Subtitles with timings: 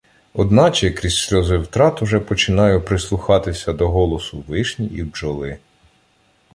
[0.33, 5.57] Одначе крізь сльози втрат уже починаю прислухатися до голосу вишні і бджоли.